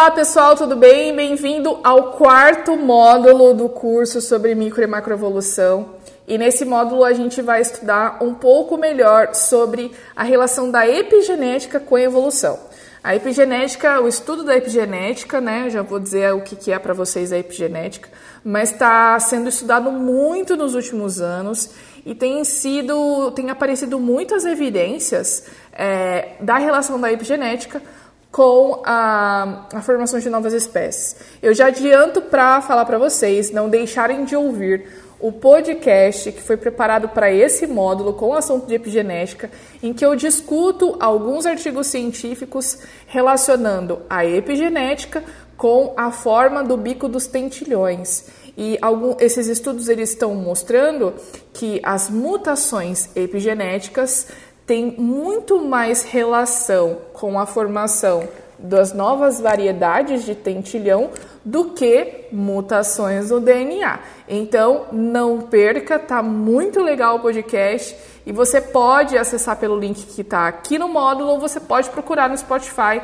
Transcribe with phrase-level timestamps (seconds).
[0.00, 1.14] Olá pessoal, tudo bem?
[1.14, 5.90] Bem-vindo ao quarto módulo do curso sobre micro e macroevolução.
[6.26, 11.78] E nesse módulo a gente vai estudar um pouco melhor sobre a relação da epigenética
[11.78, 12.58] com a evolução.
[13.04, 15.68] A epigenética, o estudo da epigenética, né?
[15.68, 18.08] Já vou dizer o que é para vocês a epigenética,
[18.42, 21.72] mas está sendo estudado muito nos últimos anos
[22.06, 27.82] e tem sido, tem aparecido muitas evidências é, da relação da epigenética
[28.30, 31.16] com a, a, formação de novas espécies.
[31.42, 34.86] Eu já adianto para falar para vocês não deixarem de ouvir
[35.18, 39.50] o podcast que foi preparado para esse módulo com o assunto de epigenética,
[39.82, 45.22] em que eu discuto alguns artigos científicos relacionando a epigenética
[45.56, 48.24] com a forma do bico dos tentilhões.
[48.56, 51.14] E algum, esses estudos eles estão mostrando
[51.52, 54.26] que as mutações epigenéticas
[54.70, 61.10] tem muito mais relação com a formação das novas variedades de tentilhão
[61.44, 63.98] do que mutações no DNA.
[64.28, 70.20] Então, não perca, tá muito legal o podcast e você pode acessar pelo link que
[70.20, 73.02] está aqui no módulo ou você pode procurar no Spotify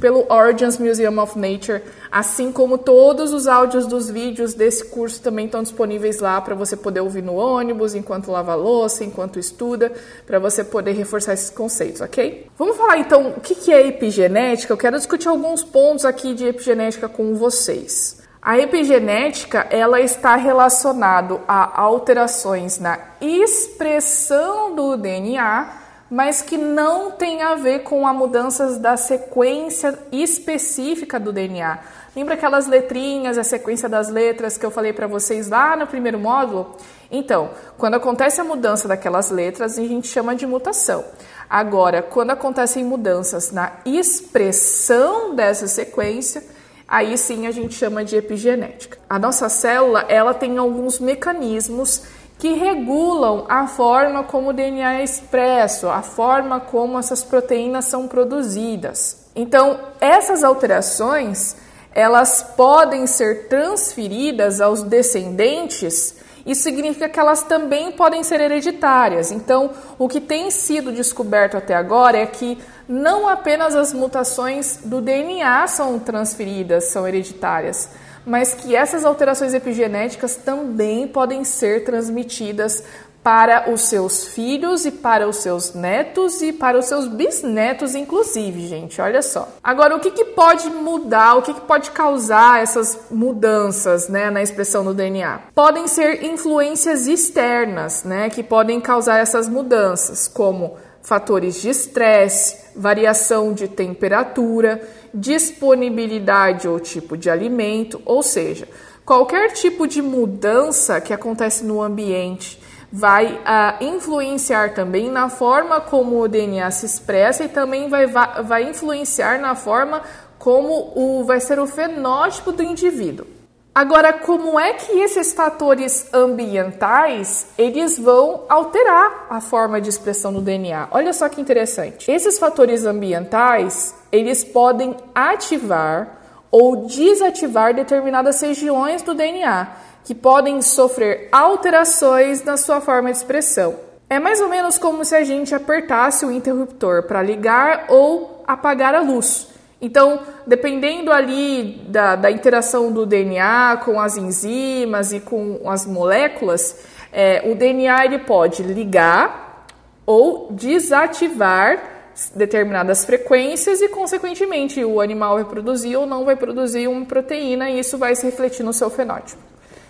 [0.00, 5.46] pelo Origins Museum of Nature, assim como todos os áudios dos vídeos desse curso também
[5.46, 9.92] estão disponíveis lá para você poder ouvir no ônibus, enquanto lava louça, enquanto estuda,
[10.26, 12.46] para você poder reforçar esses conceitos, ok?
[12.56, 14.72] Vamos falar então o que é epigenética.
[14.72, 18.18] Eu quero discutir alguns pontos aqui de epigenética com vocês.
[18.42, 25.79] A epigenética ela está relacionado a alterações na expressão do DNA
[26.10, 31.78] mas que não tem a ver com a mudanças da sequência específica do DNA.
[32.16, 36.18] Lembra aquelas letrinhas, a sequência das letras que eu falei para vocês lá no primeiro
[36.18, 36.74] módulo?
[37.08, 41.04] Então, quando acontece a mudança daquelas letras, a gente chama de mutação.
[41.48, 46.42] Agora, quando acontecem mudanças na expressão dessa sequência,
[46.86, 48.98] aí sim a gente chama de epigenética.
[49.08, 52.02] A nossa célula, ela tem alguns mecanismos
[52.40, 58.08] que regulam a forma como o DNA é expresso, a forma como essas proteínas são
[58.08, 59.28] produzidas.
[59.36, 61.56] Então, essas alterações,
[61.94, 69.30] elas podem ser transferidas aos descendentes isso significa que elas também podem ser hereditárias.
[69.30, 72.58] Então, o que tem sido descoberto até agora é que
[72.88, 77.90] não apenas as mutações do DNA são transferidas, são hereditárias,
[78.26, 82.82] mas que essas alterações epigenéticas também podem ser transmitidas
[83.22, 88.66] para os seus filhos e para os seus netos e para os seus bisnetos, inclusive,
[88.66, 89.00] gente.
[89.00, 89.48] Olha só.
[89.62, 94.42] Agora, o que, que pode mudar, o que, que pode causar essas mudanças né, na
[94.42, 95.40] expressão do DNA?
[95.54, 103.52] Podem ser influências externas, né, que podem causar essas mudanças, como fatores de estresse, variação
[103.52, 104.80] de temperatura,
[105.12, 108.68] disponibilidade ou tipo de alimento, ou seja,
[109.04, 112.60] qualquer tipo de mudança que acontece no ambiente
[112.92, 118.64] vai uh, influenciar também na forma como o DNA se expressa e também vai, vai
[118.68, 120.02] influenciar na forma
[120.38, 123.39] como o, vai ser o fenótipo do indivíduo.
[123.72, 130.40] Agora, como é que esses fatores ambientais eles vão alterar a forma de expressão do
[130.40, 130.88] DNA?
[130.90, 132.10] Olha só que interessante.
[132.10, 136.18] Esses fatores ambientais eles podem ativar
[136.50, 139.68] ou desativar determinadas regiões do DNA
[140.04, 143.76] que podem sofrer alterações na sua forma de expressão.
[144.08, 148.96] É mais ou menos como se a gente apertasse o interruptor para ligar ou apagar
[148.96, 149.49] a luz.
[149.82, 156.84] Então, dependendo ali da, da, interação do DNA com as enzimas e com as moléculas,
[157.10, 159.66] é, o DNA ele pode ligar
[160.04, 162.00] ou desativar
[162.34, 167.78] determinadas frequências e, consequentemente, o animal vai produzir ou não vai produzir uma proteína e
[167.78, 169.40] isso vai se refletir no seu fenótipo.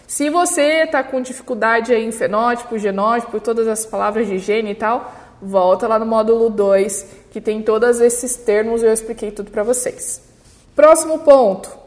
[0.06, 5.12] Se você está com dificuldade em fenótipo, genótipo, todas as palavras de gene e tal,
[5.40, 9.62] volta lá no módulo 2, que tem todos esses termos e eu expliquei tudo para
[9.62, 10.22] vocês.
[10.74, 11.78] Próximo ponto.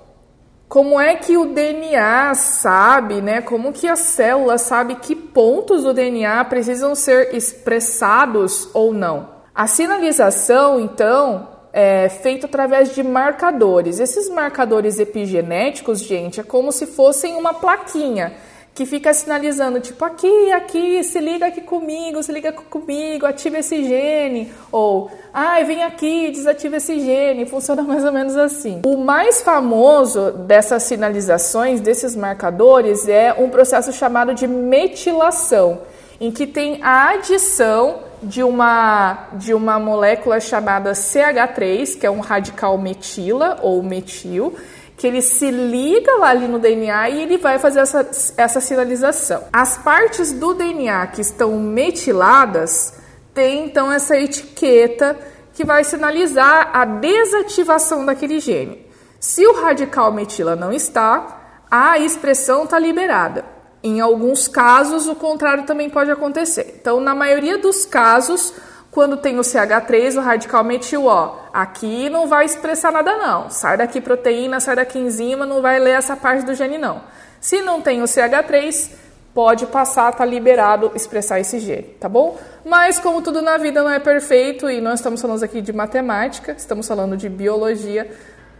[0.67, 3.41] Como é que o DNA sabe, né?
[3.41, 9.29] Como que a célula sabe que pontos do DNA precisam ser expressados ou não?
[9.53, 13.99] A sinalização, então, é, feito através de marcadores.
[13.99, 18.33] Esses marcadores epigenéticos, gente, é como se fossem uma plaquinha
[18.73, 23.83] que fica sinalizando, tipo, aqui, aqui, se liga aqui comigo, se liga comigo, ativa esse
[23.83, 28.81] gene, ou, ai, vem aqui, desativa esse gene, funciona mais ou menos assim.
[28.83, 35.81] O mais famoso dessas sinalizações, desses marcadores, é um processo chamado de metilação,
[36.19, 42.21] em que tem a adição de uma, de uma molécula chamada CH3, que é um
[42.21, 44.55] radical metila ou metil,
[44.97, 49.43] que ele se liga lá ali no DNA e ele vai fazer essa, essa sinalização.
[49.51, 52.93] As partes do DNA que estão metiladas
[53.33, 55.17] têm então essa etiqueta
[55.53, 58.85] que vai sinalizar a desativação daquele gene.
[59.19, 63.45] Se o radical metila não está, a expressão está liberada.
[63.81, 66.75] Em alguns casos, o contrário também pode acontecer.
[66.79, 68.53] Então, na maioria dos casos,
[68.93, 73.49] quando tem o CH3, o radical metil, ó, aqui não vai expressar nada não.
[73.49, 77.01] Sai daqui proteína, sai daqui enzima, não vai ler essa parte do gene não.
[77.41, 78.91] Se não tem o CH3,
[79.33, 82.37] pode passar, tá liberado expressar esse gene, tá bom?
[82.63, 86.51] Mas como tudo na vida não é perfeito e nós estamos falando aqui de matemática,
[86.55, 88.11] estamos falando de biologia,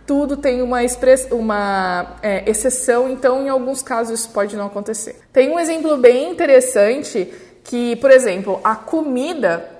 [0.07, 5.15] tudo tem uma, express, uma é, exceção, então em alguns casos isso pode não acontecer.
[5.31, 7.31] Tem um exemplo bem interessante
[7.63, 9.72] que, por exemplo, a comida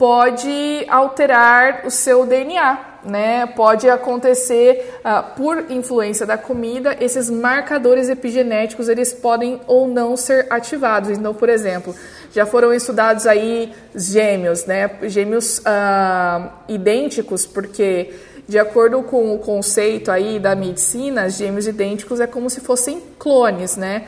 [0.00, 3.44] pode alterar o seu DNA, né?
[3.44, 10.46] Pode acontecer uh, por influência da comida, esses marcadores epigenéticos eles podem ou não ser
[10.48, 11.10] ativados.
[11.10, 11.94] Então, por exemplo,
[12.32, 14.90] já foram estudados aí gêmeos, né?
[15.02, 18.14] Gêmeos uh, idênticos, porque
[18.48, 23.76] de acordo com o conceito aí da medicina, gêmeos idênticos é como se fossem clones,
[23.76, 24.06] né?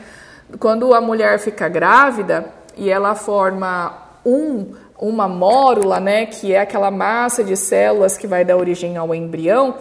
[0.57, 4.73] Quando a mulher fica grávida e ela forma um
[5.07, 9.75] uma mórula, né, que é aquela massa de células que vai dar origem ao embrião,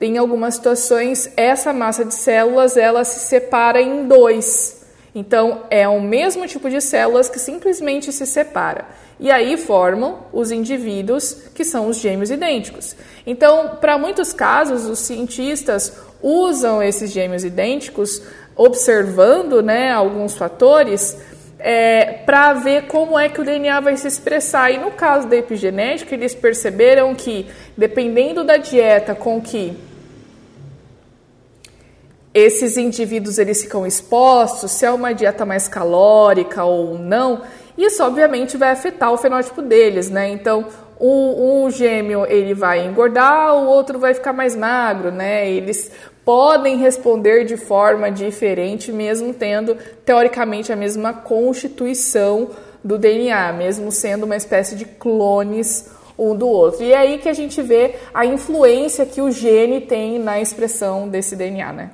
[0.00, 4.86] em algumas situações essa massa de células ela se separa em dois.
[5.14, 8.86] Então é o mesmo tipo de células que simplesmente se separa
[9.20, 12.96] e aí formam os indivíduos que são os gêmeos idênticos.
[13.26, 18.22] Então, para muitos casos, os cientistas usam esses gêmeos idênticos,
[18.56, 21.18] observando né, alguns fatores,
[21.60, 24.70] é, para ver como é que o DNA vai se expressar.
[24.70, 27.46] E no caso da epigenética, eles perceberam que,
[27.76, 29.76] dependendo da dieta com que
[32.32, 37.42] esses indivíduos eles ficam expostos, se é uma dieta mais calórica ou não,
[37.76, 40.28] isso, obviamente, vai afetar o fenótipo deles, né?
[40.28, 40.66] Então,
[41.00, 45.50] um, um, gêmeo ele vai engordar, o outro vai ficar mais magro, né?
[45.50, 45.90] Eles
[46.24, 52.50] podem responder de forma diferente, mesmo tendo teoricamente a mesma constituição
[52.82, 56.84] do DNA, mesmo sendo uma espécie de clones um do outro.
[56.84, 61.08] E é aí que a gente vê a influência que o gene tem na expressão
[61.08, 61.90] desse DNA, né?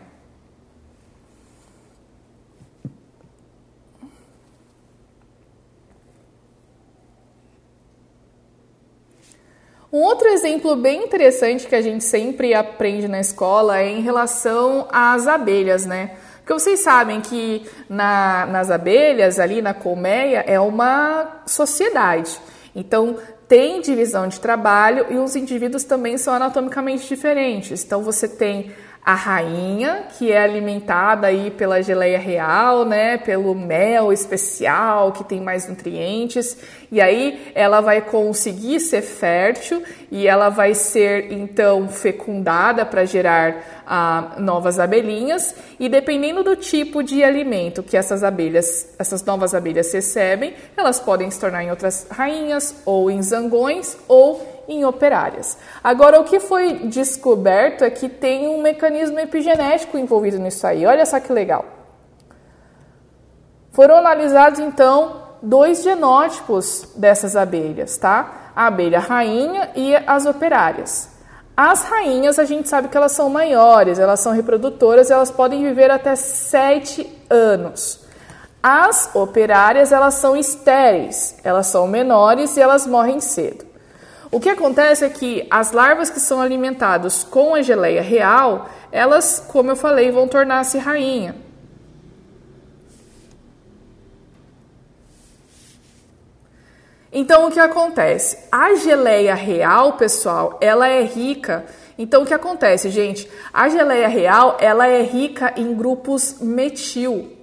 [9.92, 14.88] Um outro exemplo bem interessante que a gente sempre aprende na escola é em relação
[14.90, 16.16] às abelhas, né?
[16.38, 22.38] Porque vocês sabem que na, nas abelhas, ali na colmeia, é uma sociedade.
[22.74, 23.16] Então,
[23.48, 27.84] tem divisão de trabalho e os indivíduos também são anatomicamente diferentes.
[27.84, 28.72] Então, você tem
[29.06, 35.40] a rainha, que é alimentada aí pela geleia real, né, pelo mel especial, que tem
[35.40, 36.56] mais nutrientes,
[36.90, 39.80] e aí ela vai conseguir ser fértil
[40.10, 47.00] e ela vai ser então fecundada para gerar ah, novas abelhinhas, e dependendo do tipo
[47.00, 52.08] de alimento que essas abelhas, essas novas abelhas recebem, elas podem se tornar em outras
[52.10, 55.58] rainhas ou em zangões ou em operárias.
[55.82, 60.86] Agora, o que foi descoberto é que tem um mecanismo epigenético envolvido nisso aí.
[60.86, 61.64] Olha só que legal.
[63.72, 68.52] Foram analisados então dois genótipos dessas abelhas, tá?
[68.56, 71.10] A abelha rainha e as operárias.
[71.54, 75.90] As rainhas, a gente sabe que elas são maiores, elas são reprodutoras, elas podem viver
[75.90, 78.00] até 7 anos.
[78.62, 83.65] As operárias, elas são estéreis, elas são menores e elas morrem cedo.
[84.30, 89.44] O que acontece é que as larvas que são alimentadas com a geleia real, elas,
[89.48, 91.36] como eu falei, vão tornar-se rainha.
[97.12, 98.38] Então o que acontece?
[98.52, 101.64] A geleia real, pessoal, ela é rica.
[101.96, 103.30] Então o que acontece, gente?
[103.54, 107.35] A geleia real, ela é rica em grupos metil.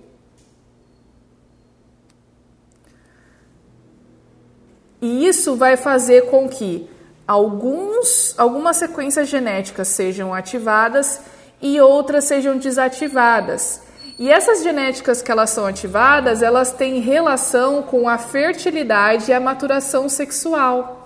[5.04, 6.90] E isso vai fazer com que
[7.28, 11.20] alguns, algumas sequências genéticas sejam ativadas
[11.62, 13.82] e outras sejam desativadas.
[14.18, 19.42] E essas genéticas que elas são ativadas, elas têm relação com a fertilidade e a
[19.42, 21.03] maturação sexual.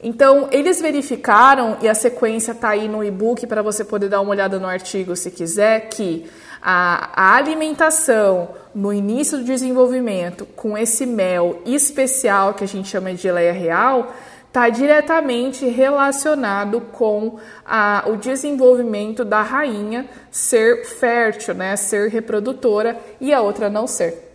[0.00, 4.30] Então, eles verificaram, e a sequência está aí no e-book para você poder dar uma
[4.30, 6.26] olhada no artigo se quiser, que
[6.62, 13.22] a, alimentação no início do desenvolvimento com esse mel especial que a gente chama de
[13.22, 14.12] geleia real
[14.46, 23.32] está diretamente relacionado com a, o desenvolvimento da rainha ser fértil, né, ser reprodutora e
[23.32, 24.27] a outra não ser.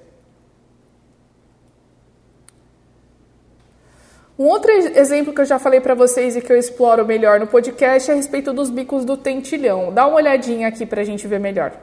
[4.37, 7.45] Um outro exemplo que eu já falei para vocês e que eu exploro melhor no
[7.45, 9.93] podcast é a respeito dos bicos do tentilhão.
[9.93, 11.73] Dá uma olhadinha aqui para a gente ver melhor.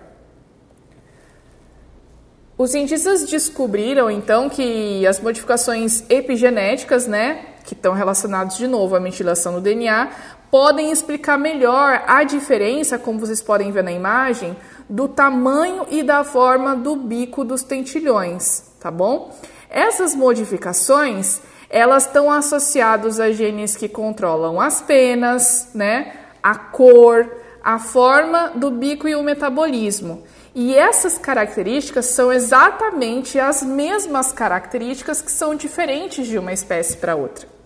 [2.58, 9.00] Os cientistas descobriram então que as modificações epigenéticas, né, que estão relacionadas de novo à
[9.00, 10.10] metilação do DNA,
[10.50, 14.56] podem explicar melhor a diferença, como vocês podem ver na imagem,
[14.88, 19.32] do tamanho e da forma do bico dos tentilhões, tá bom?
[19.70, 21.40] Essas modificações
[21.70, 26.12] elas estão associadas a genes que controlam as penas, né,
[26.42, 27.30] a cor,
[27.62, 30.24] a forma do bico e o metabolismo.
[30.52, 37.14] E essas características são exatamente as mesmas características que são diferentes de uma espécie para
[37.14, 37.59] outra.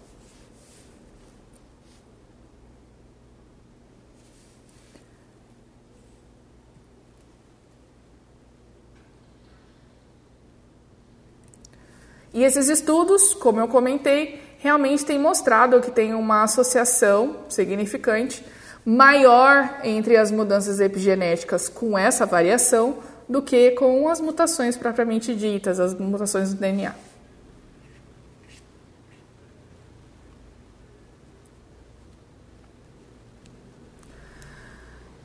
[12.34, 18.44] E esses estudos, como eu comentei, realmente têm mostrado que tem uma associação significante
[18.84, 22.98] maior entre as mudanças epigenéticas com essa variação
[23.28, 26.92] do que com as mutações propriamente ditas, as mutações do DNA.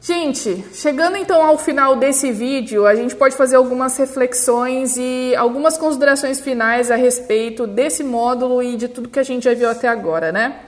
[0.09, 5.77] Gente, chegando então ao final desse vídeo, a gente pode fazer algumas reflexões e algumas
[5.77, 9.87] considerações finais a respeito desse módulo e de tudo que a gente já viu até
[9.87, 10.61] agora, né?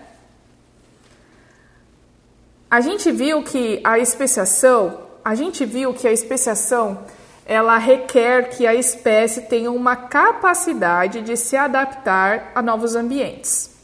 [2.70, 7.04] A gente viu que a especiação, a gente viu que a especiação
[7.44, 13.76] ela requer que a espécie tenha uma capacidade de se adaptar a novos ambientes.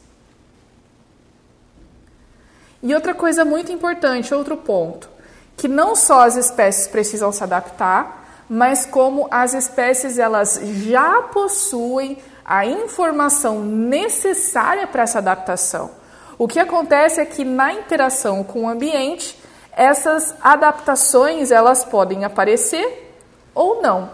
[2.84, 5.17] E outra coisa muito importante, outro ponto
[5.58, 12.20] que não só as espécies precisam se adaptar, mas como as espécies elas já possuem
[12.46, 15.92] a informação necessária para essa adaptação.
[16.38, 19.38] O que acontece é que na interação com o ambiente,
[19.76, 23.14] essas adaptações elas podem aparecer
[23.54, 24.12] ou não.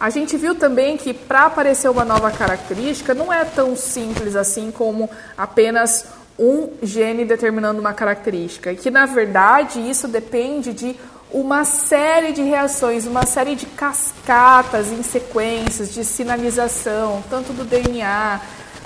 [0.00, 4.70] A gente viu também que para aparecer uma nova característica não é tão simples assim
[4.70, 6.06] como apenas
[6.38, 10.96] um gene determinando uma característica, e que na verdade isso depende de
[11.30, 18.40] uma série de reações, uma série de cascatas em sequências de sinalização, tanto do DNA,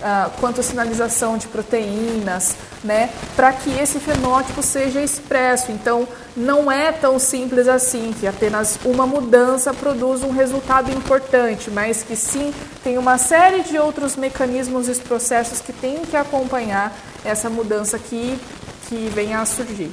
[0.04, 5.72] uh, quanto sinalização de proteínas, né, para que esse fenótipo seja expresso.
[5.72, 6.06] Então,
[6.36, 12.14] não é tão simples assim que apenas uma mudança produz um resultado importante, mas que
[12.14, 16.94] sim tem uma série de outros mecanismos e processos que têm que acompanhar
[17.24, 18.38] essa mudança que,
[18.88, 19.90] que venha a surgir.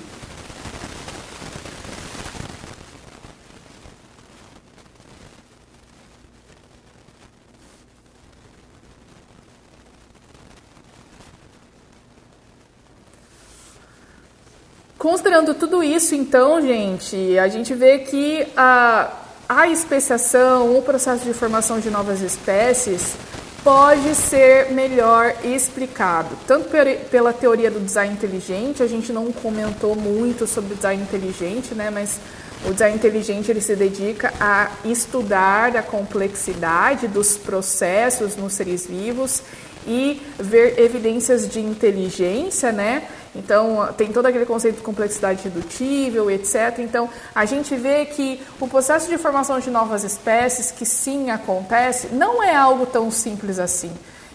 [15.02, 19.12] Considerando tudo isso, então, gente, a gente vê que a,
[19.50, 23.16] a especiação, o processo de formação de novas espécies,
[23.64, 26.70] pode ser melhor explicado, tanto
[27.10, 31.90] pela teoria do design inteligente, a gente não comentou muito sobre o design inteligente, né,
[31.90, 32.20] mas
[32.64, 39.42] o design inteligente ele se dedica a estudar a complexidade dos processos nos seres vivos
[39.88, 43.08] e ver evidências de inteligência, né?
[43.34, 46.80] Então, tem todo aquele conceito de complexidade redutível, etc.
[46.80, 52.08] Então, a gente vê que o processo de formação de novas espécies, que sim acontece,
[52.08, 53.92] não é algo tão simples assim.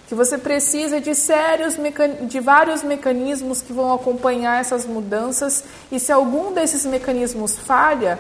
[0.08, 1.76] Que você precisa de sérios
[2.22, 8.18] de vários mecanismos que vão acompanhar essas mudanças, e se algum desses mecanismos falha,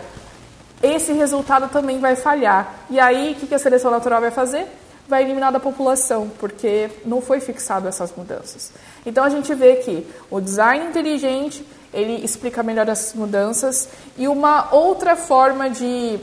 [0.82, 2.80] esse resultado também vai falhar.
[2.90, 4.66] E aí, o que a seleção natural vai fazer?
[5.08, 8.72] Vai eliminar da população, porque não foi fixado essas mudanças.
[9.04, 14.74] Então a gente vê que o design inteligente ele explica melhor essas mudanças e uma
[14.74, 16.18] outra forma de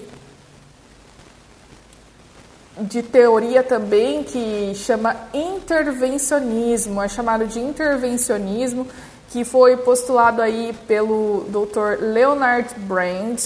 [2.80, 8.88] de teoria também que chama intervencionismo, é chamado de intervencionismo,
[9.30, 12.04] que foi postulado aí pelo Dr.
[12.04, 13.40] Leonard Brand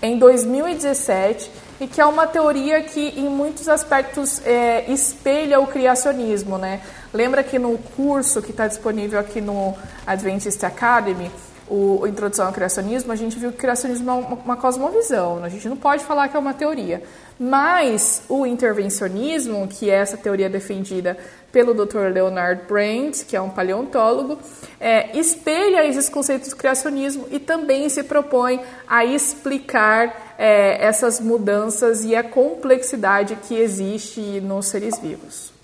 [0.00, 6.58] em 2017 e que é uma teoria que em muitos aspectos é, espelha o criacionismo,
[6.58, 6.80] né?
[7.12, 9.74] Lembra que no curso que está disponível aqui no
[10.06, 11.30] Adventist Academy,
[11.70, 15.48] o, Introdução ao Criacionismo, a gente viu que o criacionismo é uma, uma cosmovisão, a
[15.48, 17.02] gente não pode falar que é uma teoria.
[17.38, 21.16] Mas o intervencionismo, que é essa teoria defendida
[21.52, 22.12] pelo Dr.
[22.12, 24.38] Leonard Brand, que é um paleontólogo,
[24.80, 32.04] é, espelha esses conceitos do criacionismo e também se propõe a explicar é, essas mudanças
[32.04, 35.57] e a complexidade que existe nos seres vivos.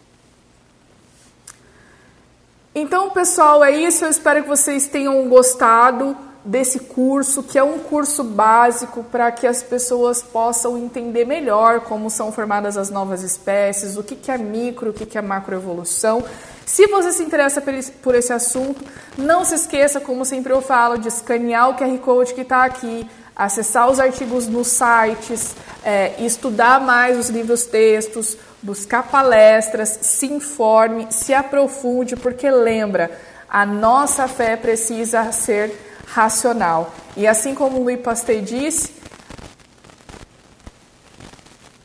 [2.75, 4.05] Então, pessoal, é isso.
[4.05, 9.47] Eu espero que vocês tenham gostado desse curso, que é um curso básico para que
[9.47, 14.37] as pessoas possam entender melhor como são formadas as novas espécies, o que, que é
[14.37, 16.23] micro, o que, que é macroevolução.
[16.67, 17.63] Se você se interessa
[18.03, 18.85] por esse assunto,
[19.17, 23.09] não se esqueça, como sempre eu falo, de escanear o QR Code que está aqui,
[23.37, 31.09] acessar os artigos nos sites, é, estudar mais os livros textos, buscar palestras, se informe,
[31.11, 33.11] se aprofunde, porque lembra,
[33.49, 35.73] a nossa fé precisa ser
[36.07, 36.93] racional.
[37.17, 38.95] E assim como Louis Pasteur disse,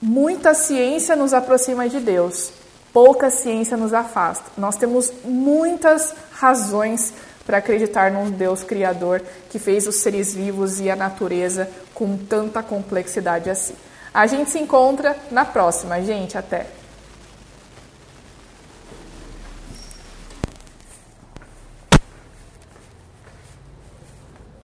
[0.01, 2.51] muita ciência nos aproxima de Deus,
[2.93, 4.45] pouca ciência nos afasta.
[4.57, 7.13] Nós temos muitas razões
[7.49, 12.61] para acreditar num Deus criador que fez os seres vivos e a natureza com tanta
[12.61, 13.73] complexidade assim.
[14.13, 16.37] A gente se encontra na próxima, gente.
[16.37, 16.78] Até!